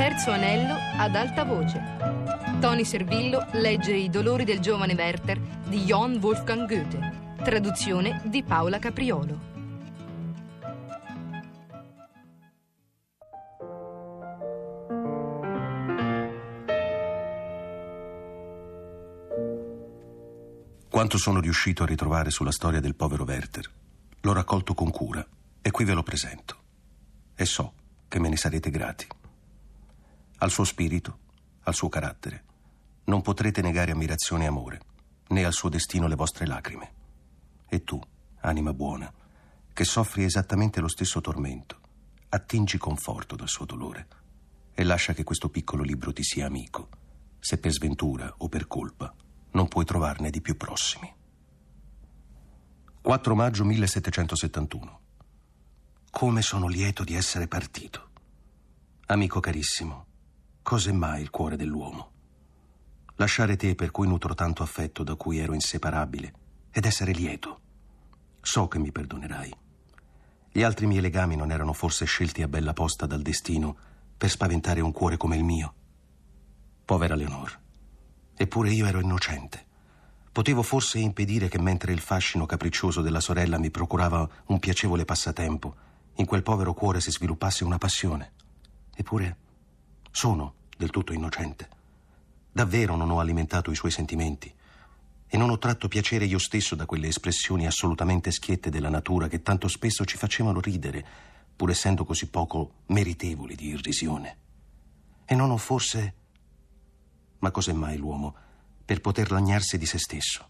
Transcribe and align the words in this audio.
Terzo 0.00 0.30
anello 0.30 0.76
ad 0.96 1.14
alta 1.14 1.44
voce. 1.44 1.78
Tony 2.58 2.86
Servillo 2.86 3.46
legge 3.52 3.92
I 3.92 4.08
dolori 4.08 4.44
del 4.44 4.58
giovane 4.58 4.94
Werther 4.94 5.38
di 5.38 5.84
Johann 5.84 6.16
Wolfgang 6.22 6.66
Goethe. 6.66 7.36
Traduzione 7.44 8.22
di 8.24 8.42
Paola 8.42 8.78
Capriolo. 8.78 9.38
Quanto 20.88 21.18
sono 21.18 21.40
riuscito 21.40 21.82
a 21.82 21.86
ritrovare 21.86 22.30
sulla 22.30 22.52
storia 22.52 22.80
del 22.80 22.94
povero 22.94 23.24
Werther, 23.24 23.70
l'ho 24.18 24.32
raccolto 24.32 24.72
con 24.72 24.90
cura 24.90 25.22
e 25.60 25.70
qui 25.70 25.84
ve 25.84 25.92
lo 25.92 26.02
presento. 26.02 26.56
E 27.34 27.44
so 27.44 27.74
che 28.08 28.18
me 28.18 28.30
ne 28.30 28.38
sarete 28.38 28.70
grati. 28.70 29.06
Al 30.42 30.50
suo 30.50 30.64
spirito, 30.64 31.18
al 31.64 31.74
suo 31.74 31.90
carattere, 31.90 32.44
non 33.04 33.20
potrete 33.20 33.60
negare 33.60 33.92
ammirazione 33.92 34.44
e 34.44 34.46
amore, 34.46 34.80
né 35.28 35.44
al 35.44 35.52
suo 35.52 35.68
destino 35.68 36.06
le 36.06 36.14
vostre 36.14 36.46
lacrime. 36.46 36.92
E 37.68 37.84
tu, 37.84 38.00
anima 38.40 38.72
buona, 38.72 39.12
che 39.70 39.84
soffri 39.84 40.24
esattamente 40.24 40.80
lo 40.80 40.88
stesso 40.88 41.20
tormento, 41.20 41.78
attingi 42.30 42.78
conforto 42.78 43.36
dal 43.36 43.48
suo 43.48 43.66
dolore 43.66 44.06
e 44.72 44.82
lascia 44.82 45.12
che 45.12 45.24
questo 45.24 45.50
piccolo 45.50 45.82
libro 45.82 46.10
ti 46.10 46.22
sia 46.22 46.46
amico, 46.46 46.88
se 47.38 47.58
per 47.58 47.72
sventura 47.72 48.32
o 48.38 48.48
per 48.48 48.66
colpa 48.66 49.14
non 49.50 49.68
puoi 49.68 49.84
trovarne 49.84 50.30
di 50.30 50.40
più 50.40 50.56
prossimi. 50.56 51.12
4 53.02 53.34
maggio 53.34 53.64
1771. 53.66 55.00
Come 56.10 56.40
sono 56.40 56.66
lieto 56.66 57.04
di 57.04 57.14
essere 57.14 57.46
partito. 57.46 58.08
Amico 59.06 59.40
carissimo, 59.40 60.06
cos'è 60.62 60.92
mai 60.92 61.22
il 61.22 61.30
cuore 61.30 61.56
dell'uomo? 61.56 62.10
Lasciare 63.16 63.56
te 63.56 63.74
per 63.74 63.90
cui 63.90 64.06
nutro 64.06 64.34
tanto 64.34 64.62
affetto, 64.62 65.02
da 65.02 65.14
cui 65.14 65.38
ero 65.38 65.52
inseparabile, 65.52 66.32
ed 66.70 66.84
essere 66.84 67.12
lieto. 67.12 67.60
So 68.40 68.68
che 68.68 68.78
mi 68.78 68.92
perdonerai. 68.92 69.54
Gli 70.52 70.62
altri 70.62 70.86
miei 70.86 71.00
legami 71.00 71.36
non 71.36 71.50
erano 71.50 71.72
forse 71.72 72.04
scelti 72.06 72.42
a 72.42 72.48
bella 72.48 72.72
posta 72.72 73.06
dal 73.06 73.22
destino 73.22 73.76
per 74.16 74.30
spaventare 74.30 74.80
un 74.80 74.92
cuore 74.92 75.16
come 75.16 75.36
il 75.36 75.44
mio? 75.44 75.74
Povera 76.84 77.14
Leonor. 77.14 77.58
Eppure 78.34 78.70
io 78.70 78.86
ero 78.86 79.00
innocente. 79.00 79.66
Potevo 80.32 80.62
forse 80.62 80.98
impedire 80.98 81.48
che 81.48 81.60
mentre 81.60 81.92
il 81.92 82.00
fascino 82.00 82.46
capriccioso 82.46 83.02
della 83.02 83.20
sorella 83.20 83.58
mi 83.58 83.70
procurava 83.70 84.28
un 84.46 84.58
piacevole 84.58 85.04
passatempo, 85.04 85.74
in 86.14 86.26
quel 86.26 86.42
povero 86.42 86.72
cuore 86.72 87.00
si 87.00 87.10
sviluppasse 87.10 87.64
una 87.64 87.78
passione. 87.78 88.32
Eppure 88.94 89.36
sono 90.10 90.54
del 90.76 90.90
tutto 90.90 91.12
innocente. 91.12 91.68
Davvero 92.52 92.96
non 92.96 93.10
ho 93.10 93.20
alimentato 93.20 93.70
i 93.70 93.76
suoi 93.76 93.90
sentimenti 93.90 94.52
e 95.26 95.36
non 95.36 95.50
ho 95.50 95.58
tratto 95.58 95.88
piacere 95.88 96.24
io 96.24 96.38
stesso 96.38 96.74
da 96.74 96.86
quelle 96.86 97.08
espressioni 97.08 97.66
assolutamente 97.66 98.30
schiette 98.32 98.70
della 98.70 98.88
natura 98.88 99.28
che 99.28 99.42
tanto 99.42 99.68
spesso 99.68 100.04
ci 100.04 100.16
facevano 100.16 100.60
ridere, 100.60 101.06
pur 101.54 101.70
essendo 101.70 102.04
così 102.04 102.28
poco 102.28 102.72
meritevoli 102.86 103.54
di 103.54 103.68
irrisione. 103.68 104.36
E 105.24 105.34
non 105.34 105.50
ho 105.50 105.56
forse 105.56 106.14
ma 107.38 107.50
cos'è 107.50 107.72
mai 107.72 107.96
l'uomo 107.96 108.34
per 108.84 109.00
poter 109.00 109.30
lagnarsi 109.30 109.78
di 109.78 109.86
se 109.86 109.98
stesso? 109.98 110.48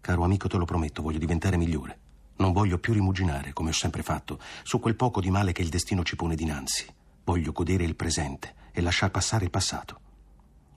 Caro 0.00 0.22
amico, 0.22 0.48
te 0.48 0.56
lo 0.56 0.64
prometto, 0.64 1.02
voglio 1.02 1.18
diventare 1.18 1.56
migliore. 1.56 1.98
Non 2.36 2.52
voglio 2.52 2.78
più 2.78 2.92
rimuginare, 2.92 3.52
come 3.52 3.70
ho 3.70 3.72
sempre 3.72 4.02
fatto, 4.02 4.38
su 4.62 4.78
quel 4.78 4.96
poco 4.96 5.20
di 5.20 5.30
male 5.30 5.52
che 5.52 5.62
il 5.62 5.68
destino 5.68 6.02
ci 6.04 6.16
pone 6.16 6.34
dinanzi. 6.34 6.86
Voglio 7.24 7.52
godere 7.52 7.84
il 7.84 7.96
presente 7.96 8.54
e 8.70 8.80
lasciar 8.82 9.10
passare 9.10 9.44
il 9.44 9.50
passato. 9.50 10.00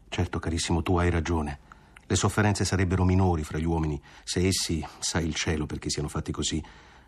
Certo, 0.08 0.40
carissimo, 0.40 0.82
tu 0.82 0.98
hai 0.98 1.10
ragione. 1.10 1.60
Le 2.06 2.16
sofferenze 2.16 2.64
sarebbero 2.64 3.04
minori 3.04 3.44
fra 3.44 3.58
gli 3.58 3.66
uomini 3.66 4.02
se 4.24 4.48
essi, 4.48 4.86
sai 5.00 5.26
il 5.26 5.36
cielo 5.36 5.66
perché 5.66 5.90
siano 5.90 6.08
fatti 6.08 6.32
così, 6.32 6.64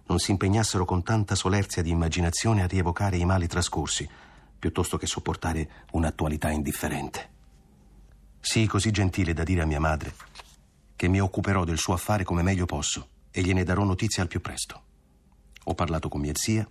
non 0.07 0.19
si 0.19 0.31
impegnassero 0.31 0.83
con 0.83 1.03
tanta 1.03 1.35
solerzia 1.35 1.81
di 1.81 1.89
immaginazione 1.89 2.63
a 2.63 2.67
rievocare 2.67 3.15
i 3.15 3.23
mali 3.23 3.47
trascorsi, 3.47 4.09
piuttosto 4.59 4.97
che 4.97 5.07
sopportare 5.07 5.85
un'attualità 5.91 6.49
indifferente. 6.49 7.29
Sii 8.41 8.67
così 8.67 8.91
gentile 8.91 9.33
da 9.33 9.43
dire 9.43 9.61
a 9.61 9.65
mia 9.65 9.79
madre 9.79 10.13
che 10.95 11.07
mi 11.07 11.21
occuperò 11.21 11.63
del 11.63 11.77
suo 11.77 11.93
affare 11.93 12.25
come 12.25 12.41
meglio 12.41 12.65
posso 12.65 13.07
e 13.31 13.41
gliene 13.41 13.63
darò 13.63 13.85
notizia 13.85 14.21
al 14.21 14.27
più 14.27 14.41
presto. 14.41 14.83
Ho 15.63 15.73
parlato 15.75 16.09
con 16.09 16.19
mia 16.19 16.33
zia 16.35 16.67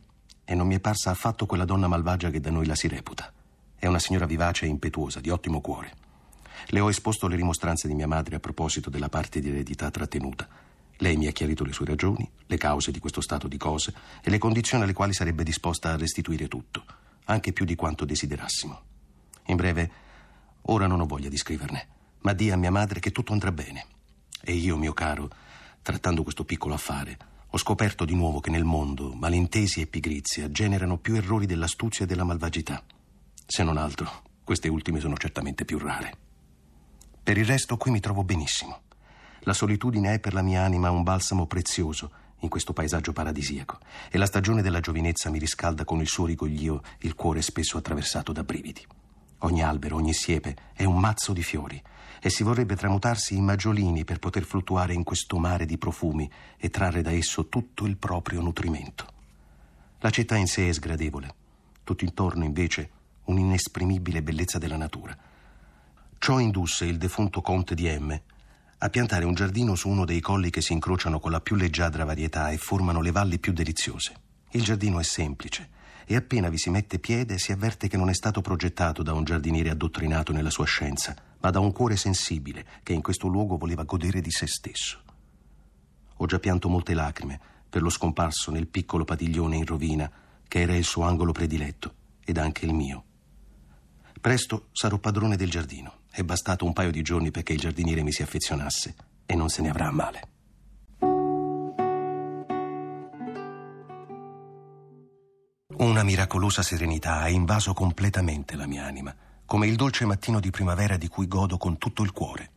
e 0.49 0.55
non 0.55 0.67
mi 0.67 0.77
è 0.77 0.81
parsa 0.81 1.11
affatto 1.11 1.45
quella 1.45 1.67
donna 1.67 1.89
malvagia 1.89 2.31
che 2.31 2.41
da 2.41 2.51
noi 2.51 2.65
la 2.65 2.75
si 2.75 2.89
reputa. 2.89 3.31
È 3.77 3.87
una 3.87 3.99
signora 3.99 4.25
vivace 4.25 4.65
e 4.65 4.69
impetuosa, 4.69 5.21
di 5.21 5.29
ottimo 5.29 5.61
cuore. 5.61 5.93
Le 6.69 6.81
ho 6.81 6.89
esposto 6.89 7.29
le 7.29 7.37
rimostranze 7.37 7.87
di 7.87 7.95
mia 7.95 8.09
madre 8.09 8.37
a 8.37 8.41
proposito 8.41 8.89
della 8.89 9.11
parte 9.11 9.41
di 9.41 9.51
eredità 9.51 9.91
trattenuta. 9.91 10.49
Lei 10.97 11.19
mi 11.19 11.27
ha 11.27 11.33
chiarito 11.33 11.65
le 11.65 11.75
sue 11.75 11.85
ragioni, 11.85 12.27
le 12.47 12.57
cause 12.57 12.91
di 12.91 12.99
questo 12.99 13.21
stato 13.21 13.47
di 13.47 13.59
cose 13.59 13.93
e 14.23 14.31
le 14.31 14.39
condizioni 14.39 14.85
alle 14.85 14.95
quali 14.95 15.13
sarebbe 15.13 15.45
disposta 15.45 15.93
a 15.93 15.97
restituire 15.97 16.49
tutto, 16.49 16.85
anche 17.27 17.53
più 17.53 17.67
di 17.67 17.75
quanto 17.75 18.07
desiderassimo. 18.07 18.81
In 19.49 19.57
breve, 19.57 19.91
Ora 20.71 20.87
non 20.87 21.01
ho 21.01 21.07
voglia 21.07 21.31
di 21.31 21.37
scriverne, 21.39 21.87
ma 22.21 22.35
di 22.35 22.51
a 22.51 22.57
mia 22.57 22.71
madre 22.71 23.01
che 23.01 23.11
tutto 23.11 23.33
andrà 23.33 23.53
bene. 23.53 23.87
E 24.43 24.53
io, 24.53 24.77
mio 24.77 24.93
caro, 24.93 25.31
trattando 25.81 26.23
questo 26.23 26.45
piccolo 26.45 26.75
affare, 26.75 27.17
ho 27.51 27.57
scoperto 27.57 28.05
di 28.05 28.15
nuovo 28.15 28.41
che 28.41 28.51
nel 28.51 28.65
mondo 28.65 29.15
malintesi 29.15 29.81
e 29.81 29.87
pigrizia 29.87 30.51
generano 30.51 30.99
più 30.99 31.15
errori 31.15 31.47
dell'astuzia 31.47 32.05
e 32.05 32.09
della 32.09 32.25
malvagità. 32.25 32.83
Se 33.47 33.63
non 33.63 33.79
altro, 33.79 34.23
queste 34.45 34.69
ultime 34.69 35.01
sono 35.01 35.17
certamente 35.17 35.65
più 35.65 35.79
rare. 35.79 36.13
Per 37.23 37.39
il 37.39 37.47
resto 37.47 37.79
qui 37.79 37.91
mi 37.91 38.01
trovo 38.01 38.23
benissimo. 38.23 38.83
La 39.41 39.55
solitudine 39.55 40.15
è 40.15 40.21
per 40.21 40.35
la 40.35 40.43
mia 40.43 40.63
anima 40.63 40.91
un 40.91 41.03
balsamo 41.03 41.47
prezioso 41.47 42.11
in 42.41 42.51
questo 42.51 42.75
paesaggio 42.75 43.13
paradisiaco 43.13 43.79
e 44.11 44.19
la 44.19 44.27
stagione 44.27 44.61
della 44.61 44.81
giovinezza 44.81 45.31
mi 45.31 45.39
riscalda 45.39 45.85
con 45.85 46.01
il 46.01 46.07
suo 46.07 46.27
rigoglio 46.27 46.83
il 47.01 47.15
cuore 47.15 47.41
spesso 47.41 47.79
attraversato 47.79 48.33
da 48.33 48.45
brividi. 48.45 48.87
Ogni 49.43 49.63
albero, 49.63 49.97
ogni 49.97 50.13
siepe 50.13 50.57
è 50.73 50.85
un 50.85 50.99
mazzo 50.99 51.33
di 51.33 51.43
fiori 51.43 51.81
e 52.21 52.31
si 52.31 52.43
vorrebbe 52.43 52.75
tramutarsi 52.75 53.37
in 53.37 53.45
maggiolini 53.45 54.05
per 54.05 54.19
poter 54.19 54.45
fluttuare 54.45 54.95
in 54.95 55.05
questo 55.05 55.39
mare 55.39 55.67
di 55.67 55.79
profumi 55.79 56.29
e 56.57 56.71
trarre 56.71 57.03
da 57.03 57.13
esso 57.13 57.49
tutto 57.49 57.87
il 57.87 57.97
proprio 57.97 58.41
nutrimento. 58.41 59.07
La 60.01 60.11
città 60.11 60.37
in 60.37 60.47
sé 60.47 60.69
è 60.69 60.73
sgradevole, 60.73 61.35
tutto 61.85 62.05
intorno 62.05 62.45
invece 62.45 62.91
un'inesprimibile 63.25 64.23
bellezza 64.23 64.59
della 64.59 64.77
natura. 64.77 65.17
Ciò 66.19 66.41
indusse 66.41 66.85
il 66.85 66.99
defunto 66.99 67.41
conte 67.41 67.75
di 67.75 67.89
M 67.97 68.21
a 68.81 68.89
piantare 68.91 69.25
un 69.25 69.35
giardino 69.35 69.75
su 69.75 69.89
uno 69.89 70.05
dei 70.05 70.21
colli 70.21 70.51
che 70.51 70.61
si 70.61 70.73
incrociano 70.73 71.19
con 71.21 71.31
la 71.31 71.41
più 71.41 71.57
leggiadra 71.57 72.05
varietà 72.05 72.51
e 72.51 72.59
formano 72.59 73.01
le 73.01 73.11
valli 73.11 73.39
più 73.39 73.53
deliziose. 73.53 74.15
Il 74.51 74.63
giardino 74.63 75.01
è 75.01 75.03
semplice, 75.03 75.69
e 76.11 76.17
appena 76.17 76.49
vi 76.49 76.57
si 76.57 76.71
mette 76.71 76.99
piede 76.99 77.37
si 77.37 77.53
avverte 77.53 77.87
che 77.87 77.99
non 77.99 78.09
è 78.09 78.15
stato 78.15 78.41
progettato 78.41 79.03
da 79.03 79.13
un 79.13 79.25
giardiniere 79.25 79.69
addottrinato 79.69 80.33
nella 80.33 80.49
sua 80.49 80.65
scienza, 80.65 81.15
ma 81.39 81.51
da 81.51 81.61
un 81.61 81.71
cuore 81.71 81.97
sensibile 81.97 82.65
che 82.83 82.95
in 82.95 83.03
questo 83.03 83.29
luogo 83.29 83.59
voleva 83.59 83.83
godere 83.83 84.23
di 84.23 84.31
se 84.31 84.47
stesso. 84.47 85.03
Ho 86.17 86.25
già 86.25 86.39
pianto 86.39 86.71
molte 86.71 86.95
lacrime 86.95 87.39
per 87.69 87.83
lo 87.83 87.91
scomparso 87.91 88.51
nel 88.51 88.69
piccolo 88.69 89.05
padiglione 89.05 89.57
in 89.57 89.67
rovina 89.67 90.11
che 90.49 90.61
era 90.63 90.75
il 90.75 90.85
suo 90.85 91.03
angolo 91.03 91.33
prediletto 91.33 91.93
ed 92.25 92.39
anche 92.39 92.65
il 92.65 92.73
mio. 92.73 93.05
Presto 94.19 94.69
sarò 94.73 94.97
padrone 94.97 95.37
del 95.37 95.51
giardino. 95.51 96.05
È 96.11 96.23
bastato 96.23 96.65
un 96.65 96.73
paio 96.73 96.91
di 96.91 97.03
giorni 97.03 97.31
perché 97.31 97.53
il 97.53 97.61
giardiniere 97.61 98.03
mi 98.03 98.13
si 98.13 98.23
affezionasse 98.23 98.95
e 99.27 99.35
non 99.35 99.51
se 99.51 99.61
ne 99.61 99.69
avrà 99.69 99.91
male. 99.91 100.38
Una 105.79 106.03
miracolosa 106.03 106.61
serenità 106.63 107.21
ha 107.21 107.29
invaso 107.29 107.73
completamente 107.73 108.57
la 108.57 108.67
mia 108.67 108.85
anima, 108.85 109.15
come 109.47 109.69
il 109.69 109.77
dolce 109.77 110.05
mattino 110.07 110.41
di 110.41 110.51
primavera 110.51 110.97
di 110.97 111.07
cui 111.07 111.29
godo 111.29 111.57
con 111.57 111.79
tutto 111.79 112.03
il 112.03 112.11
cuore. 112.11 112.51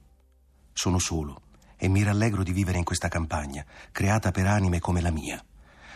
Sono 0.73 0.97
solo 0.97 1.41
e 1.77 1.87
mi 1.87 2.01
rallegro 2.01 2.41
di 2.41 2.51
vivere 2.51 2.79
in 2.79 2.83
questa 2.83 3.09
campagna, 3.09 3.63
creata 3.91 4.31
per 4.31 4.47
anime 4.47 4.79
come 4.79 5.01
la 5.01 5.11
mia. 5.11 5.39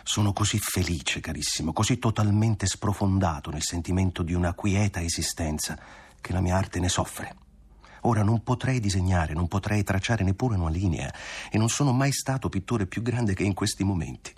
Sono 0.04 0.34
così 0.34 0.60
felice, 0.60 1.20
carissimo, 1.20 1.74
così 1.74 1.98
totalmente 1.98 2.68
sprofondato 2.68 3.50
nel 3.50 3.64
sentimento 3.64 4.22
di 4.22 4.36
una 4.36 4.54
quieta 4.54 5.02
esistenza 5.02 5.80
che 6.22 6.32
la 6.32 6.42
mia 6.42 6.56
arte 6.56 6.80
ne 6.80 6.90
soffre. 6.90 7.36
Ora 8.02 8.22
non 8.22 8.44
potrei 8.44 8.80
disegnare, 8.80 9.34
non 9.34 9.48
potrei 9.48 9.82
tracciare 9.82 10.24
neppure 10.24 10.58
una 10.58 10.70
linea 10.70 11.12
e 11.50 11.58
non 11.58 11.70
sono 11.70 11.92
mai 11.92 12.12
stato 12.12 12.50
pittore 12.50 12.86
più 12.86 13.02
grande 13.02 13.34
che 13.34 13.42
in 13.42 13.56
questi 13.56 13.84
momenti. 13.84 14.32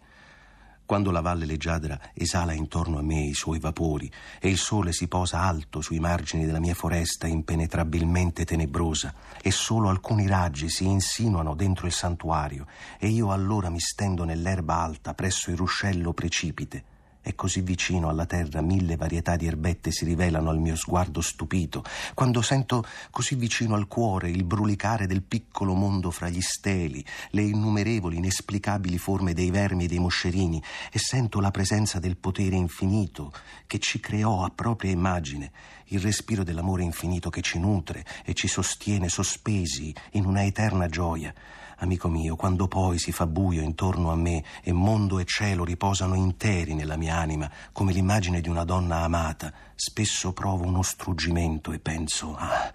Quando 0.87 1.11
la 1.11 1.19
valle 1.19 1.45
leggiadra 1.45 1.99
esala 2.13 2.53
intorno 2.53 2.97
a 2.97 3.01
me 3.01 3.25
i 3.25 3.33
suoi 3.33 3.59
vapori 3.59 4.09
e 4.39 4.47
il 4.47 4.57
sole 4.57 4.93
si 4.93 5.09
posa 5.09 5.41
alto 5.41 5.81
sui 5.81 5.99
margini 5.99 6.45
della 6.45 6.61
mia 6.61 6.73
foresta 6.73 7.27
impenetrabilmente 7.27 8.45
tenebrosa 8.45 9.13
e 9.41 9.51
solo 9.51 9.89
alcuni 9.89 10.27
raggi 10.27 10.69
si 10.69 10.85
insinuano 10.85 11.55
dentro 11.55 11.87
il 11.87 11.91
santuario 11.91 12.67
e 12.97 13.09
io 13.09 13.33
allora 13.33 13.69
mi 13.69 13.81
stendo 13.81 14.23
nell'erba 14.23 14.75
alta 14.79 15.13
presso 15.13 15.49
il 15.49 15.57
ruscello 15.57 16.13
precipite 16.13 16.95
è 17.27 17.35
così 17.35 17.59
vicino 17.59 18.07
alla 18.07 18.25
terra, 18.25 18.61
mille 18.61 18.95
varietà 18.95 19.35
di 19.35 19.47
erbette 19.47 19.91
si 19.91 20.05
rivelano 20.05 20.49
al 20.49 20.59
mio 20.59 20.77
sguardo 20.77 21.19
stupito, 21.19 21.83
quando 22.13 22.41
sento 22.41 22.85
così 23.11 23.35
vicino 23.35 23.75
al 23.75 23.89
cuore 23.89 24.29
il 24.29 24.45
brulicare 24.45 25.07
del 25.07 25.21
piccolo 25.23 25.73
mondo 25.73 26.09
fra 26.09 26.29
gli 26.29 26.39
steli, 26.39 27.03
le 27.31 27.41
innumerevoli, 27.41 28.15
inesplicabili 28.15 28.97
forme 28.97 29.33
dei 29.33 29.51
vermi 29.51 29.83
e 29.83 29.87
dei 29.87 29.99
moscerini, 29.99 30.63
e 30.89 30.99
sento 30.99 31.41
la 31.41 31.51
presenza 31.51 31.99
del 31.99 32.15
potere 32.15 32.55
infinito 32.55 33.33
che 33.67 33.79
ci 33.79 33.99
creò 33.99 34.45
a 34.45 34.49
propria 34.49 34.91
immagine, 34.91 35.51
il 35.87 35.99
respiro 35.99 36.45
dell'amore 36.45 36.83
infinito 36.83 37.29
che 37.29 37.41
ci 37.41 37.59
nutre 37.59 38.05
e 38.23 38.33
ci 38.35 38.47
sostiene 38.47 39.09
sospesi 39.09 39.93
in 40.11 40.23
una 40.23 40.45
eterna 40.45 40.87
gioia. 40.87 41.33
Amico 41.79 42.07
mio, 42.07 42.35
quando 42.35 42.67
poi 42.67 42.97
si 42.97 43.11
fa 43.11 43.27
buio 43.27 43.61
intorno 43.61 44.11
a 44.11 44.15
me 44.15 44.43
e 44.63 44.71
mondo 44.71 45.19
e 45.19 45.25
cielo 45.25 45.63
riposano 45.63 46.15
interi 46.15 46.73
nella 46.73 46.97
mia 46.97 47.17
anima, 47.17 47.49
come 47.71 47.93
l'immagine 47.93 48.41
di 48.41 48.49
una 48.49 48.63
donna 48.63 49.01
amata, 49.01 49.53
spesso 49.75 50.33
provo 50.33 50.65
uno 50.65 50.81
struggimento 50.81 51.71
e 51.71 51.77
penso, 51.77 52.35
ah, 52.35 52.71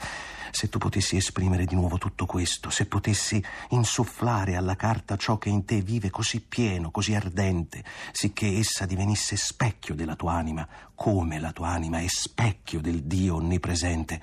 se 0.52 0.69
tu 0.69 0.78
potessi 0.78 1.16
esprimere 1.16 1.64
di 1.64 1.75
nuovo 1.75 1.99
tutto 1.99 2.26
questo, 2.26 2.70
se 2.70 2.87
potessi 2.87 3.43
insufflare 3.70 4.54
alla 4.54 4.76
carta 4.76 5.16
ciò 5.16 5.37
che 5.37 5.49
in 5.49 5.64
te 5.64 5.81
vive 5.81 6.08
così 6.10 6.40
pieno, 6.40 6.93
così 6.93 7.12
ardente, 7.12 7.82
sicché 8.12 8.56
essa 8.56 8.87
divenisse 8.87 9.34
specchio 9.34 9.96
della 9.96 10.14
tua 10.14 10.34
anima, 10.34 10.69
come 10.94 11.40
la 11.40 11.50
tua 11.50 11.70
anima 11.70 11.99
è 11.99 12.06
specchio 12.06 12.81
del 12.81 13.02
Dio 13.02 13.34
onnipresente. 13.34 14.20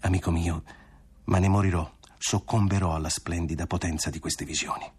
Amico 0.00 0.32
mio, 0.32 0.62
ma 1.24 1.38
ne 1.38 1.48
morirò 1.48 1.95
soccomberò 2.18 2.94
alla 2.94 3.08
splendida 3.08 3.66
potenza 3.66 4.10
di 4.10 4.18
queste 4.18 4.44
visioni. 4.44 4.90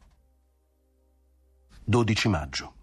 12 1.84 2.28
maggio. 2.28 2.74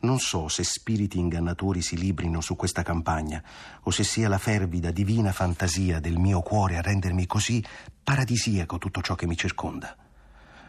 Non 0.00 0.18
so 0.18 0.48
se 0.48 0.64
spiriti 0.64 1.18
ingannatori 1.18 1.80
si 1.80 1.96
librino 1.96 2.40
su 2.40 2.56
questa 2.56 2.82
campagna 2.82 3.40
o 3.82 3.90
se 3.92 4.02
sia 4.02 4.28
la 4.28 4.38
fervida, 4.38 4.90
divina 4.90 5.30
fantasia 5.30 6.00
del 6.00 6.18
mio 6.18 6.40
cuore 6.40 6.76
a 6.76 6.82
rendermi 6.82 7.24
così 7.26 7.64
paradisiaco 8.02 8.78
tutto 8.78 9.00
ciò 9.00 9.14
che 9.14 9.28
mi 9.28 9.36
circonda. 9.36 9.96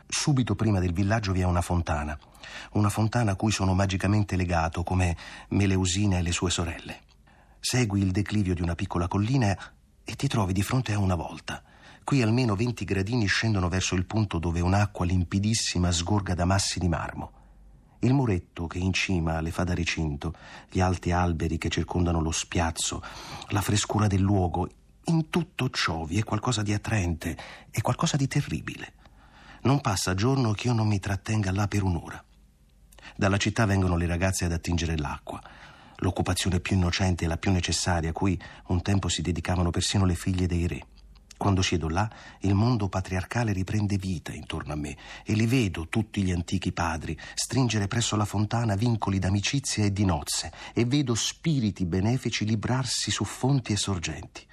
Subito 0.06 0.54
prima 0.54 0.80
del 0.80 0.94
villaggio 0.94 1.32
vi 1.32 1.42
è 1.42 1.46
una 1.46 1.62
fontana, 1.62 2.16
una 2.74 2.90
fontana 2.90 3.32
a 3.32 3.36
cui 3.36 3.52
sono 3.52 3.74
magicamente 3.74 4.36
legato 4.36 4.84
come 4.84 5.18
Meleusina 5.50 6.20
e 6.20 6.22
le 6.22 6.32
sue 6.32 6.52
sorelle. 6.52 7.02
Segui 7.60 8.02
il 8.02 8.12
declivio 8.12 8.54
di 8.54 8.62
una 8.62 8.76
piccola 8.76 9.08
collina 9.08 9.58
e 10.04 10.16
ti 10.16 10.28
trovi 10.28 10.54
di 10.54 10.62
fronte 10.62 10.94
a 10.94 11.00
una 11.00 11.16
volta. 11.16 11.64
Qui 12.04 12.22
almeno 12.22 12.56
20 12.56 12.84
gradini 12.84 13.28
scendono 13.28 13.70
verso 13.70 13.96
il 13.96 14.06
punto 14.06 14.38
dove 14.38 14.60
un'acqua 14.60 15.06
limpidissima 15.06 15.90
sgorga 15.90 16.34
da 16.34 16.44
massi 16.44 16.78
di 16.80 16.90
marmo. 16.90 17.32
Il 18.00 18.14
muretto 18.14 18.68
che 18.68 18.78
in 18.78 18.92
cima 18.92 19.40
le 19.40 19.52
fa 19.52 19.64
da 19.64 19.74
recinto, 19.74 20.34
gli 20.70 20.82
alti 20.82 21.12
alberi 21.12 21.58
che 21.58 21.70
circondano 21.70 22.20
lo 22.20 22.32
spiazzo, 22.32 23.02
la 23.50 23.62
frescura 23.62 24.08
del 24.08 24.20
luogo, 24.20 24.70
in 25.06 25.30
tutto 25.30 25.70
ciò 25.70 26.04
vi 26.04 26.20
è 26.20 26.24
qualcosa 26.26 26.62
di 26.62 26.74
attraente 26.74 27.38
e 27.72 27.82
qualcosa 27.82 28.18
di 28.18 28.28
terribile. 28.28 28.94
Non 29.62 29.80
passa 29.80 30.14
giorno 30.14 30.52
che 30.52 30.68
io 30.68 30.74
non 30.74 30.88
mi 30.88 31.00
trattenga 31.00 31.54
là 31.54 31.70
per 31.70 31.84
un'ora. 31.84 32.22
Dalla 33.16 33.38
città 33.38 33.66
vengono 33.66 33.96
le 33.96 34.08
ragazze 34.08 34.44
ad 34.44 34.52
attingere 34.52 34.98
l'acqua, 34.98 35.42
l'occupazione 35.98 36.60
più 36.60 36.76
innocente 36.76 37.24
e 37.24 37.28
la 37.30 37.38
più 37.38 37.52
necessaria 37.52 38.10
a 38.10 38.14
cui 38.14 38.38
un 38.68 38.82
tempo 38.82 39.08
si 39.08 39.22
dedicavano 39.22 39.70
persino 39.70 40.04
le 40.04 40.16
figlie 40.16 40.48
dei 40.48 40.68
re. 40.68 40.86
Quando 41.44 41.62
siedo 41.62 41.90
là, 41.90 42.10
il 42.40 42.54
mondo 42.54 42.88
patriarcale 42.88 43.52
riprende 43.52 43.98
vita 43.98 44.32
intorno 44.32 44.72
a 44.72 44.78
me 44.78 44.96
e 45.26 45.34
li 45.34 45.46
vedo 45.46 45.90
tutti 45.90 46.24
gli 46.24 46.32
antichi 46.32 46.72
padri 46.72 47.20
stringere 47.34 47.90
presso 47.90 48.16
la 48.16 48.24
fontana 48.24 48.76
vincoli 48.76 49.20
d'amicizia 49.20 49.84
e 49.84 49.92
di 49.92 50.06
nozze 50.06 50.54
e 50.74 50.86
vedo 50.86 51.14
spiriti 51.16 51.84
benefici 51.84 52.46
librarsi 52.46 53.12
su 53.12 53.26
fonti 53.26 53.74
e 53.74 53.76
sorgenti. 53.76 54.48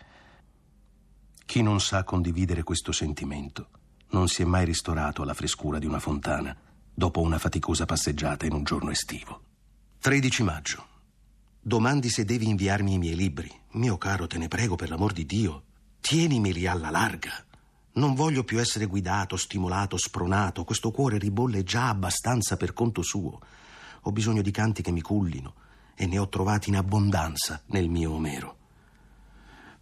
Chi 1.46 1.62
non 1.62 1.80
sa 1.80 2.02
condividere 2.02 2.64
questo 2.64 2.90
sentimento 2.90 3.68
non 4.08 4.26
si 4.26 4.42
è 4.42 4.44
mai 4.44 4.64
ristorato 4.64 5.22
alla 5.22 5.34
frescura 5.34 5.78
di 5.78 5.86
una 5.86 6.00
fontana 6.00 6.56
dopo 6.92 7.20
una 7.20 7.38
faticosa 7.38 7.86
passeggiata 7.86 8.46
in 8.46 8.52
un 8.52 8.64
giorno 8.64 8.90
estivo. 8.90 9.42
13 10.00 10.42
maggio. 10.42 10.86
Domandi 11.60 12.08
se 12.08 12.24
devi 12.24 12.48
inviarmi 12.48 12.94
i 12.94 12.98
miei 12.98 13.14
libri. 13.14 13.48
Mio 13.74 13.96
caro, 13.96 14.26
te 14.26 14.38
ne 14.38 14.48
prego 14.48 14.74
per 14.74 14.88
l'amor 14.88 15.12
di 15.12 15.24
Dio, 15.24 15.66
Tienimeli 16.00 16.66
alla 16.66 16.90
larga. 16.90 17.32
Non 17.92 18.14
voglio 18.14 18.42
più 18.42 18.58
essere 18.58 18.86
guidato, 18.86 19.36
stimolato, 19.36 19.96
spronato. 19.96 20.64
Questo 20.64 20.90
cuore 20.90 21.18
ribolle 21.18 21.62
già 21.62 21.88
abbastanza 21.88 22.56
per 22.56 22.72
conto 22.72 23.02
suo. 23.02 23.38
Ho 24.02 24.12
bisogno 24.12 24.42
di 24.42 24.50
canti 24.50 24.82
che 24.82 24.90
mi 24.90 25.02
cullino 25.02 25.54
e 25.94 26.06
ne 26.06 26.18
ho 26.18 26.28
trovati 26.28 26.70
in 26.70 26.76
abbondanza 26.76 27.62
nel 27.66 27.88
mio 27.88 28.12
Omero. 28.12 28.56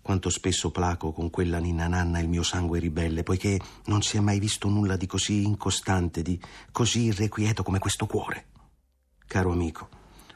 Quanto 0.02 0.30
spesso 0.30 0.70
placo 0.70 1.12
con 1.12 1.30
quella 1.30 1.58
ninna 1.58 1.86
nanna 1.86 2.18
il 2.18 2.28
mio 2.28 2.42
sangue 2.42 2.78
ribelle, 2.78 3.22
poiché 3.22 3.60
non 3.84 4.02
si 4.02 4.16
è 4.16 4.20
mai 4.20 4.38
visto 4.38 4.68
nulla 4.68 4.96
di 4.96 5.06
così 5.06 5.44
incostante, 5.44 6.22
di 6.22 6.40
così 6.72 7.04
irrequieto 7.04 7.62
come 7.62 7.78
questo 7.78 8.06
cuore. 8.06 8.46
Caro 9.26 9.52
amico, 9.52 9.88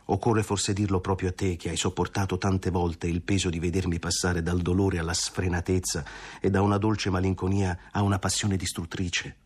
Occorre 0.06 0.42
forse 0.42 0.72
dirlo 0.72 1.00
proprio 1.00 1.28
a 1.28 1.32
te 1.32 1.56
che 1.56 1.70
hai 1.70 1.76
sopportato 1.76 2.38
tante 2.38 2.70
volte 2.70 3.06
il 3.06 3.22
peso 3.22 3.50
di 3.50 3.58
vedermi 3.58 3.98
passare 3.98 4.42
dal 4.42 4.60
dolore 4.60 4.98
alla 4.98 5.14
sfrenatezza 5.14 6.04
e 6.40 6.50
da 6.50 6.60
una 6.60 6.78
dolce 6.78 7.10
malinconia 7.10 7.78
a 7.92 8.02
una 8.02 8.18
passione 8.18 8.56
distruttrice. 8.56 9.36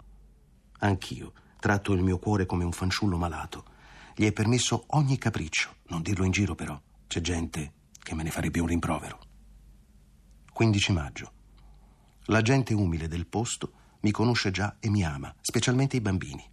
Anch'io 0.78 1.32
tratto 1.58 1.92
il 1.92 2.02
mio 2.02 2.18
cuore 2.18 2.46
come 2.46 2.64
un 2.64 2.72
fanciullo 2.72 3.16
malato. 3.16 3.64
Gli 4.14 4.24
è 4.24 4.32
permesso 4.32 4.84
ogni 4.88 5.18
capriccio, 5.18 5.76
non 5.88 6.02
dirlo 6.02 6.24
in 6.24 6.30
giro 6.30 6.54
però. 6.54 6.80
C'è 7.06 7.20
gente 7.20 7.72
che 8.02 8.14
me 8.14 8.22
ne 8.22 8.30
farebbe 8.30 8.60
un 8.60 8.66
rimprovero. 8.66 9.18
15 10.52 10.92
maggio. 10.92 11.32
La 12.26 12.40
gente 12.40 12.72
umile 12.72 13.08
del 13.08 13.26
posto 13.26 13.72
mi 14.00 14.10
conosce 14.10 14.50
già 14.50 14.76
e 14.80 14.88
mi 14.88 15.04
ama, 15.04 15.34
specialmente 15.40 15.96
i 15.96 16.00
bambini. 16.00 16.44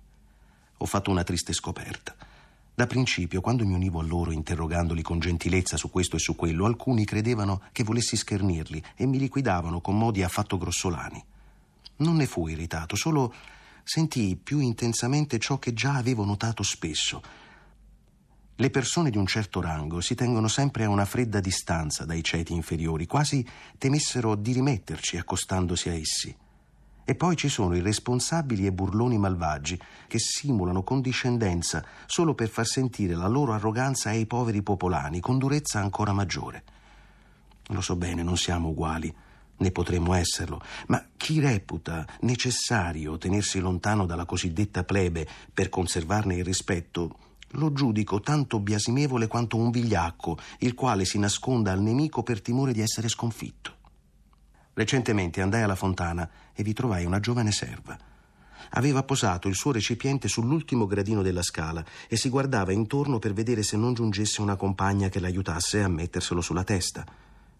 Ho 0.78 0.86
fatto 0.86 1.10
una 1.10 1.24
triste 1.24 1.54
scoperta. 1.54 2.16
Da 2.76 2.88
principio, 2.88 3.40
quando 3.40 3.68
mi 3.68 3.74
univo 3.74 4.00
a 4.00 4.04
loro 4.04 4.32
interrogandoli 4.32 5.04
con 5.04 5.20
gentilezza 5.20 5.78
su 5.78 5.92
questo 5.92 6.16
e 6.16 6.20
su 6.20 6.36
quello, 6.36 6.66
alcuni 6.66 7.06
credevano 7.06 7.62
che 7.72 7.84
volessi 7.84 8.16
schernirli 8.16 8.84
e 8.96 9.06
mi 9.06 9.20
liquidavano 9.20 9.80
con 9.80 9.96
modi 9.96 10.24
affatto 10.24 10.58
grossolani. 10.58 11.24
Non 11.98 12.16
ne 12.16 12.26
fui 12.26 12.54
irritato, 12.54 12.96
solo 12.96 13.32
sentii 13.84 14.38
più 14.38 14.58
intensamente 14.58 15.38
ciò 15.38 15.60
che 15.60 15.74
già 15.74 15.94
avevo 15.94 16.26
notato 16.26 16.64
spesso. 16.64 17.22
Le 18.56 18.70
persone 18.72 19.12
di 19.12 19.18
un 19.18 19.28
certo 19.28 19.62
rango 19.62 20.02
si 20.02 20.16
tengono 20.16 20.48
sempre 20.48 20.86
a 20.86 20.90
una 20.90 21.06
fredda 21.06 21.40
distanza 21.40 22.06
dai 22.06 22.24
ceti 22.24 22.54
inferiori, 22.54 23.06
quasi 23.06 23.46
temessero 23.78 24.34
di 24.34 24.52
rimetterci 24.52 25.18
accostandosi 25.18 25.90
a 25.90 25.94
essi. 25.94 26.36
E 27.06 27.16
poi 27.16 27.36
ci 27.36 27.50
sono 27.50 27.76
i 27.76 27.82
responsabili 27.82 28.66
e 28.66 28.72
burloni 28.72 29.18
malvagi 29.18 29.80
che 30.08 30.20
simulano 30.20 30.84
condiscendenza 30.84 31.84
solo 32.06 32.34
per 32.34 32.48
far 32.48 32.66
sentire 32.66 33.16
la 33.16 33.28
loro 33.28 33.54
arroganza 33.54 34.10
ai 34.10 34.26
poveri 34.26 34.62
popolani 34.62 35.20
con 35.20 35.38
durezza 35.38 35.80
ancora 35.80 36.14
maggiore. 36.14 36.64
Lo 37.68 37.82
so 37.82 37.96
bene, 37.96 38.24
non 38.24 38.38
siamo 38.38 38.70
uguali, 38.70 39.14
né 39.58 39.72
potremmo 39.72 40.14
esserlo, 40.14 40.62
ma 40.88 41.06
chi 41.18 41.40
reputa 41.40 42.06
necessario 42.22 43.18
tenersi 43.18 43.60
lontano 43.60 44.06
dalla 44.06 44.26
cosiddetta 44.26 44.84
plebe 44.84 45.28
per 45.54 45.70
conservarne 45.70 46.36
il 46.36 46.44
rispetto, 46.44 47.18
lo 47.56 47.72
giudico 47.72 48.20
tanto 48.20 48.60
biasimevole 48.60 49.28
quanto 49.28 49.58
un 49.58 49.72
vigliacco, 49.72 50.38
il 50.60 50.74
quale 50.74 51.06
si 51.06 51.20
nasconda 51.20 51.72
al 51.72 51.82
nemico 51.82 52.24
per 52.24 52.42
timore 52.42 52.74
di 52.74 52.82
essere 52.82 53.08
sconfitto. 53.08 53.82
Recentemente 54.74 55.42
andai 55.42 55.62
alla 55.62 55.76
fontana 55.76 56.30
e 56.54 56.64
vi 56.64 56.74
trovai 56.74 57.06
una 57.06 57.20
giovane 57.20 57.52
serva. 57.52 57.98
Aveva 58.72 59.04
posato 59.04 59.48
il 59.48 59.56
suo 59.56 59.72
recipiente 59.72 60.28
sull'ultimo 60.28 60.88
gradino 60.88 61.22
della 61.22 61.44
scala 61.44 61.86
e 62.08 62.18
si 62.18 62.30
guardava 62.30 62.72
intorno 62.72 63.20
per 63.20 63.34
vedere 63.34 63.62
se 63.62 63.78
non 63.78 63.94
giungesse 63.94 64.42
una 64.42 64.56
compagna 64.56 65.10
che 65.10 65.20
l'aiutasse 65.20 65.84
a 65.84 65.88
metterselo 65.88 66.42
sulla 66.42 66.64
testa. 66.64 67.06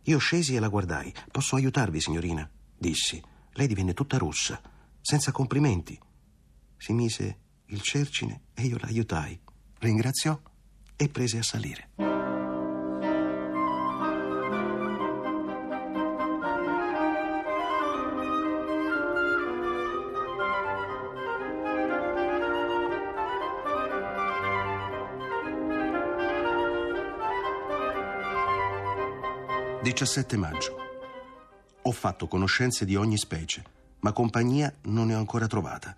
Io 0.04 0.18
scesi 0.18 0.56
e 0.56 0.60
la 0.60 0.70
guardai. 0.70 1.14
Posso 1.32 1.56
aiutarvi, 1.56 2.02
signorina? 2.02 2.50
dissi. 2.76 3.22
Lei 3.54 3.68
divenne 3.68 3.94
tutta 3.94 4.18
rossa, 4.18 4.60
senza 5.00 5.32
complimenti. 5.32 5.98
Si 6.78 6.94
mise 6.94 7.38
il 7.68 7.82
cercine 7.82 8.42
e 8.54 8.64
io 8.64 8.78
l'aiutai. 8.80 9.40
Ringraziò 9.80 10.40
e 10.96 11.10
prese 11.10 11.38
a 11.38 11.44
salire. 11.44 12.13
17 29.84 30.38
maggio. 30.38 30.78
Ho 31.82 31.92
fatto 31.92 32.30
conoscenze 32.30 32.86
di 32.86 32.96
ogni 32.96 33.18
specie, 33.18 33.62
ma 34.00 34.14
compagnia 34.14 34.74
non 34.84 35.08
ne 35.08 35.16
ho 35.16 35.18
ancora 35.18 35.46
trovata. 35.46 35.94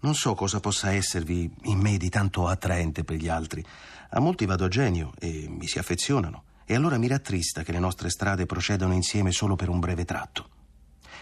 Non 0.00 0.16
so 0.16 0.34
cosa 0.34 0.58
possa 0.58 0.90
esservi 0.90 1.48
in 1.66 1.78
me 1.78 1.96
di 1.96 2.08
tanto 2.08 2.48
attraente 2.48 3.04
per 3.04 3.14
gli 3.14 3.28
altri. 3.28 3.64
A 4.10 4.18
molti 4.18 4.46
vado 4.46 4.64
a 4.64 4.68
genio 4.68 5.12
e 5.20 5.46
mi 5.48 5.68
si 5.68 5.78
affezionano. 5.78 6.42
E 6.64 6.74
allora 6.74 6.98
mi 6.98 7.06
rattrista 7.06 7.62
che 7.62 7.70
le 7.70 7.78
nostre 7.78 8.10
strade 8.10 8.46
procedano 8.46 8.92
insieme 8.92 9.30
solo 9.30 9.54
per 9.54 9.68
un 9.68 9.78
breve 9.78 10.04
tratto. 10.04 10.48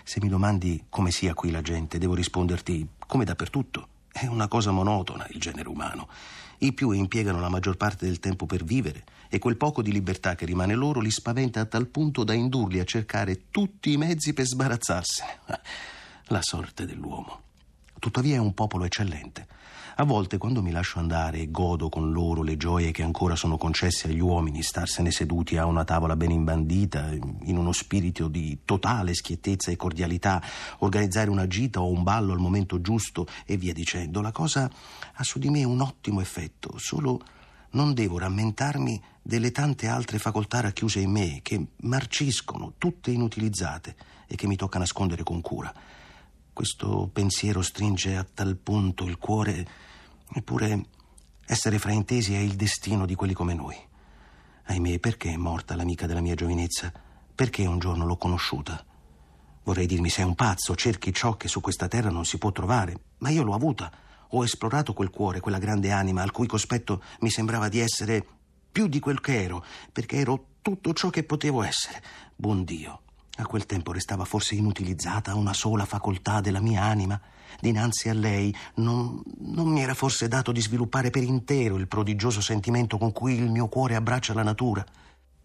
Se 0.03 0.19
mi 0.23 0.29
domandi 0.29 0.87
come 0.89 1.11
sia 1.11 1.35
qui 1.35 1.51
la 1.51 1.61
gente, 1.61 1.99
devo 1.99 2.15
risponderti 2.15 2.89
come 3.07 3.27
dappertutto. 3.27 3.89
È 4.19 4.25
una 4.25 4.49
cosa 4.49 4.71
monotona 4.71 5.27
il 5.29 5.39
genere 5.39 5.69
umano. 5.69 6.09
I 6.61 6.73
più 6.73 6.91
impiegano 6.93 7.39
la 7.39 7.51
maggior 7.51 7.77
parte 7.77 8.07
del 8.07 8.19
tempo 8.19 8.47
per 8.47 8.65
vivere 8.65 9.05
e 9.29 9.39
quel 9.39 9.59
poco 9.59 9.83
di 9.83 9.93
libertà 9.93 10.35
che 10.35 10.47
rimane 10.47 10.75
loro 10.75 11.01
li 11.01 11.11
spaventa 11.11 11.61
a 11.61 11.67
tal 11.67 11.87
punto 11.89 12.25
da 12.25 12.33
indurli 12.33 12.81
a 12.81 12.85
cercare 12.85 13.51
tutti 13.51 13.93
i 13.93 13.99
mezzi 13.99 14.33
per 14.33 14.47
sbarazzarsene. 14.47 15.41
La 16.29 16.41
sorte 16.41 16.87
dell'uomo. 16.87 17.46
Tuttavia 17.99 18.37
è 18.37 18.39
un 18.39 18.55
popolo 18.55 18.85
eccellente. 18.85 19.47
A 19.99 20.05
volte, 20.05 20.37
quando 20.37 20.61
mi 20.61 20.73
lascio 20.73 20.99
andare 20.99 21.39
e 21.39 21.51
godo 21.51 21.89
con 21.89 22.13
loro 22.13 22.43
le 22.43 22.59
gioie 22.59 22.91
che 22.91 23.03
ancora 23.03 23.35
sono 23.35 23.57
concesse 23.57 24.09
agli 24.09 24.21
uomini, 24.21 24.63
starsene 24.63 25.11
seduti 25.11 25.57
a 25.57 25.65
una 25.65 25.85
tavola 25.85 26.17
ben 26.17 26.31
imbandita, 26.31 27.13
in 27.13 27.57
uno 27.57 27.73
spirito 27.73 28.29
di 28.29 28.59
totale 28.67 29.15
schiettezza 29.15 29.71
e 29.71 29.77
cordialità, 29.77 30.43
organizzare 30.81 31.31
una 31.31 31.47
gita 31.47 31.81
o 31.81 31.91
un 31.91 32.03
ballo 32.03 32.35
al 32.35 32.41
momento 32.41 32.83
giusto 32.83 33.27
e 33.47 33.57
via 33.57 33.73
dicendo, 33.73 34.21
la 34.21 34.33
cosa 34.33 34.71
ha 35.15 35.23
su 35.25 35.39
di 35.39 35.49
me 35.49 35.65
un 35.65 35.81
ottimo 35.81 36.21
effetto, 36.21 36.75
solo 36.77 37.19
non 37.71 37.95
devo 37.95 38.19
rammentarmi 38.19 39.03
delle 39.23 39.51
tante 39.51 39.89
altre 39.89 40.19
facoltà 40.19 40.61
racchiuse 40.61 41.01
in 41.01 41.11
me 41.11 41.41
che 41.43 41.69
marciscono, 41.81 42.75
tutte 42.77 43.11
inutilizzate 43.11 43.97
e 44.27 44.37
che 44.37 44.47
mi 44.47 44.57
tocca 44.57 44.79
nascondere 44.79 45.23
con 45.23 45.41
cura. 45.41 45.73
Questo 46.57 47.11
pensiero 47.13 47.61
stringe 47.61 48.17
a 48.17 48.25
tal 48.25 48.57
punto 48.57 49.05
il 49.05 49.19
cuore, 49.19 49.67
eppure 50.33 50.87
essere 51.45 51.79
fraintesi 51.79 52.35
è 52.35 52.39
il 52.39 52.55
destino 52.55 53.05
di 53.05 53.15
quelli 53.15 53.35
come 53.35 53.53
noi. 53.53 53.77
Ahimè, 54.65 54.99
perché 54.99 55.35
è 55.35 55.37
morta 55.37 55.77
l'amica 55.77 56.07
della 56.07 56.23
mia 56.23 56.35
giovinezza? 56.35 56.91
Perché 57.35 57.67
un 57.67 57.79
giorno 57.79 58.07
l'ho 58.07 58.17
conosciuta? 58.17 58.83
Vorrei 59.65 59.85
dirmi 59.85 60.09
sei 60.09 60.25
un 60.25 60.35
pazzo, 60.35 60.75
cerchi 60.75 61.13
ciò 61.13 61.37
che 61.37 61.47
su 61.47 61.61
questa 61.61 61.89
terra 61.89 62.09
non 62.09 62.25
si 62.25 62.39
può 62.39 62.51
trovare, 62.53 63.01
ma 63.19 63.29
io 63.29 63.43
l'ho 63.43 63.53
avuta. 63.53 63.93
Ho 64.29 64.43
esplorato 64.43 64.95
quel 64.95 65.11
cuore, 65.11 65.41
quella 65.41 65.59
grande 65.59 65.93
anima 65.93 66.23
al 66.23 66.31
cui 66.31 66.47
cospetto 66.47 67.03
mi 67.21 67.29
sembrava 67.29 67.69
di 67.69 67.81
essere 67.81 68.27
più 68.73 68.87
di 68.87 68.99
quel 68.99 69.21
che 69.21 69.43
ero, 69.43 69.63
perché 69.93 70.17
ero 70.17 70.47
tutto 70.63 70.95
ciò 70.95 71.11
che 71.11 71.23
potevo 71.23 71.63
essere. 71.63 72.03
Buon 72.35 72.65
Dio, 72.65 73.03
a 73.37 73.47
quel 73.47 73.67
tempo 73.67 73.93
restava 73.93 74.25
forse 74.25 74.55
inutilizzata 74.55 75.35
una 75.35 75.53
sola 75.53 75.85
facoltà 75.85 76.41
della 76.41 76.61
mia 76.61 76.83
anima. 76.83 77.21
Dinanzi 77.61 78.09
a 78.09 78.15
lei 78.15 78.55
non, 78.77 79.23
non, 79.39 79.69
mi 79.69 79.83
era 79.83 79.95
forse 79.95 80.29
dato 80.29 80.53
di 80.53 80.61
sviluppare 80.61 81.11
per 81.11 81.23
intero 81.23 81.77
il 81.77 81.89
prodigioso 81.89 82.41
sentimento 82.41 82.99
con 82.99 83.13
cui 83.13 83.35
il 83.35 83.51
mio 83.51 83.69
cuore 83.69 83.95
abbraccia 83.95 84.35
la 84.35 84.43
natura. 84.43 84.85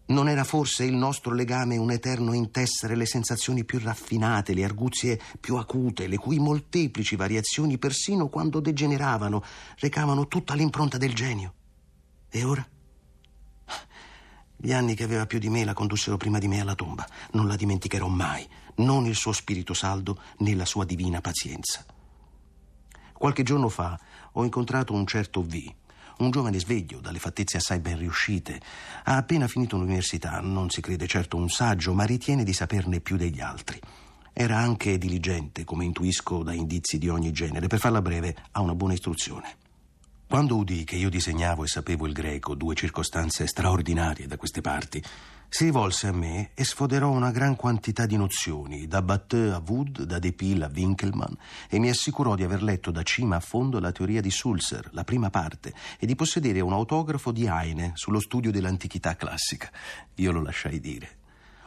Non 0.04 0.28
era 0.28 0.44
forse 0.44 0.84
il 0.84 0.94
nostro 0.94 1.32
legame 1.32 1.76
un 1.76 1.90
eterno 1.90 2.32
intessere 2.32 2.96
le 2.96 3.06
sensazioni 3.06 3.64
più 3.64 3.78
raffinate, 3.78 4.52
le 4.52 4.64
arguzie 4.64 5.20
più 5.40 5.56
acute, 5.56 6.06
le 6.06 6.18
cui 6.18 6.38
molteplici 6.38 7.16
variazioni, 7.16 7.78
persino 7.78 8.28
quando 8.28 8.60
degeneravano, 8.60 9.42
recavano 9.78 10.26
tutta 10.28 10.54
l'impronta 10.54 10.98
del 10.98 11.14
genio? 11.14 11.54
E 12.28 12.44
ora? 12.44 12.66
Gli 14.64 14.72
anni 14.72 14.94
che 14.94 15.02
aveva 15.02 15.26
più 15.26 15.40
di 15.40 15.50
me 15.50 15.64
la 15.64 15.72
condussero 15.72 16.16
prima 16.16 16.38
di 16.38 16.46
me 16.46 16.60
alla 16.60 16.76
tomba. 16.76 17.04
Non 17.32 17.48
la 17.48 17.56
dimenticherò 17.56 18.06
mai, 18.06 18.48
non 18.76 19.06
il 19.06 19.16
suo 19.16 19.32
spirito 19.32 19.74
saldo 19.74 20.20
né 20.38 20.54
la 20.54 20.64
sua 20.64 20.84
divina 20.84 21.20
pazienza. 21.20 21.84
Qualche 23.12 23.42
giorno 23.42 23.68
fa 23.68 23.98
ho 24.30 24.44
incontrato 24.44 24.92
un 24.92 25.04
certo 25.04 25.42
V, 25.42 25.60
un 26.18 26.30
giovane 26.30 26.60
sveglio, 26.60 27.00
dalle 27.00 27.18
fattezze 27.18 27.56
assai 27.56 27.80
ben 27.80 27.98
riuscite. 27.98 28.60
Ha 29.02 29.16
appena 29.16 29.48
finito 29.48 29.76
l'università, 29.76 30.38
non 30.38 30.70
si 30.70 30.80
crede 30.80 31.08
certo 31.08 31.36
un 31.36 31.48
saggio, 31.48 31.92
ma 31.92 32.04
ritiene 32.04 32.44
di 32.44 32.52
saperne 32.52 33.00
più 33.00 33.16
degli 33.16 33.40
altri. 33.40 33.80
Era 34.32 34.58
anche 34.58 34.96
diligente, 34.96 35.64
come 35.64 35.84
intuisco 35.84 36.44
da 36.44 36.52
indizi 36.52 36.98
di 36.98 37.08
ogni 37.08 37.32
genere. 37.32 37.66
Per 37.66 37.80
farla 37.80 38.00
breve, 38.00 38.36
ha 38.52 38.60
una 38.60 38.76
buona 38.76 38.94
istruzione. 38.94 39.56
Quando 40.32 40.56
udì 40.56 40.84
che 40.84 40.96
io 40.96 41.10
disegnavo 41.10 41.64
e 41.64 41.66
sapevo 41.66 42.06
il 42.06 42.14
greco, 42.14 42.54
due 42.54 42.74
circostanze 42.74 43.46
straordinarie 43.46 44.26
da 44.26 44.38
queste 44.38 44.62
parti, 44.62 45.04
si 45.46 45.64
rivolse 45.64 46.06
a 46.06 46.12
me 46.12 46.52
e 46.54 46.64
sfoderò 46.64 47.10
una 47.10 47.30
gran 47.30 47.54
quantità 47.54 48.06
di 48.06 48.16
nozioni, 48.16 48.86
da 48.86 49.02
Batteux 49.02 49.52
a 49.52 49.62
Wood, 49.62 50.04
da 50.04 50.18
Depil 50.18 50.62
a 50.62 50.70
Winkelmann, 50.74 51.34
e 51.68 51.78
mi 51.78 51.90
assicurò 51.90 52.34
di 52.34 52.44
aver 52.44 52.62
letto 52.62 52.90
da 52.90 53.02
cima 53.02 53.36
a 53.36 53.40
fondo 53.40 53.78
la 53.78 53.92
teoria 53.92 54.22
di 54.22 54.30
Sulzer, 54.30 54.88
la 54.92 55.04
prima 55.04 55.28
parte, 55.28 55.74
e 55.98 56.06
di 56.06 56.14
possedere 56.14 56.60
un 56.60 56.72
autografo 56.72 57.30
di 57.30 57.46
Heine 57.46 57.90
sullo 57.92 58.18
studio 58.18 58.50
dell'antichità 58.50 59.14
classica. 59.16 59.70
Io 60.14 60.32
lo 60.32 60.40
lasciai 60.40 60.80
dire. 60.80 61.18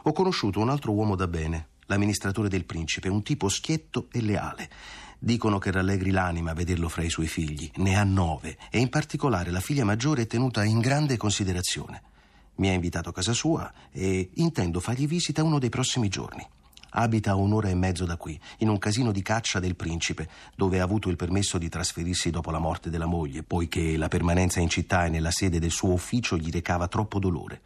Ho 0.02 0.12
conosciuto 0.12 0.58
un 0.58 0.70
altro 0.70 0.90
uomo 0.90 1.14
da 1.14 1.28
bene, 1.28 1.68
l'amministratore 1.86 2.48
del 2.48 2.64
principe, 2.64 3.08
un 3.08 3.22
tipo 3.22 3.48
schietto 3.48 4.08
e 4.12 4.20
leale. 4.20 4.68
Dicono 5.18 5.58
che 5.58 5.70
rallegri 5.70 6.10
l'anima 6.10 6.52
vederlo 6.52 6.88
fra 6.88 7.02
i 7.02 7.10
suoi 7.10 7.26
figli. 7.26 7.70
Ne 7.76 7.96
ha 7.96 8.04
nove 8.04 8.58
e 8.70 8.78
in 8.78 8.88
particolare 8.88 9.50
la 9.50 9.60
figlia 9.60 9.84
maggiore 9.84 10.22
è 10.22 10.26
tenuta 10.26 10.62
in 10.62 10.80
grande 10.80 11.16
considerazione. 11.16 12.02
Mi 12.56 12.68
ha 12.68 12.72
invitato 12.72 13.08
a 13.08 13.12
casa 13.12 13.32
sua 13.32 13.72
e 13.90 14.30
intendo 14.34 14.80
fargli 14.80 15.06
visita 15.06 15.42
uno 15.42 15.58
dei 15.58 15.68
prossimi 15.68 16.08
giorni. 16.08 16.46
Abita 16.90 17.32
a 17.32 17.34
un'ora 17.34 17.68
e 17.68 17.74
mezzo 17.74 18.06
da 18.06 18.16
qui, 18.16 18.38
in 18.58 18.68
un 18.68 18.78
casino 18.78 19.12
di 19.12 19.20
caccia 19.20 19.60
del 19.60 19.76
principe, 19.76 20.28
dove 20.54 20.80
ha 20.80 20.84
avuto 20.84 21.10
il 21.10 21.16
permesso 21.16 21.58
di 21.58 21.68
trasferirsi 21.68 22.30
dopo 22.30 22.50
la 22.50 22.58
morte 22.58 22.88
della 22.88 23.04
moglie, 23.04 23.42
poiché 23.42 23.98
la 23.98 24.08
permanenza 24.08 24.60
in 24.60 24.70
città 24.70 25.04
e 25.04 25.10
nella 25.10 25.30
sede 25.30 25.58
del 25.58 25.70
suo 25.70 25.92
ufficio 25.92 26.38
gli 26.38 26.50
recava 26.50 26.88
troppo 26.88 27.18
dolore. 27.18 27.60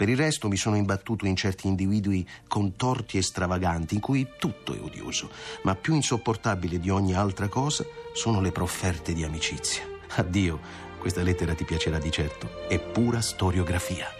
Per 0.00 0.08
il 0.08 0.16
resto 0.16 0.48
mi 0.48 0.56
sono 0.56 0.76
imbattuto 0.76 1.26
in 1.26 1.36
certi 1.36 1.66
individui 1.66 2.26
contorti 2.48 3.18
e 3.18 3.22
stravaganti, 3.22 3.96
in 3.96 4.00
cui 4.00 4.26
tutto 4.38 4.72
è 4.74 4.80
odioso, 4.80 5.28
ma 5.64 5.74
più 5.74 5.94
insopportabile 5.94 6.80
di 6.80 6.88
ogni 6.88 7.12
altra 7.12 7.48
cosa 7.48 7.84
sono 8.14 8.40
le 8.40 8.50
profferte 8.50 9.12
di 9.12 9.24
amicizia. 9.24 9.82
Addio, 10.14 10.58
questa 10.98 11.20
lettera 11.20 11.52
ti 11.52 11.64
piacerà 11.64 11.98
di 11.98 12.10
certo, 12.10 12.66
è 12.66 12.78
pura 12.78 13.20
storiografia. 13.20 14.19